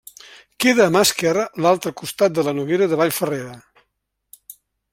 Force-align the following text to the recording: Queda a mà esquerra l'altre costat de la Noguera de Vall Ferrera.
Queda 0.63 0.85
a 0.85 0.93
mà 0.95 1.03
esquerra 1.07 1.43
l'altre 1.65 1.93
costat 2.01 2.35
de 2.39 2.47
la 2.47 2.55
Noguera 2.61 2.89
de 2.95 2.99
Vall 3.03 3.13
Ferrera. 3.19 3.61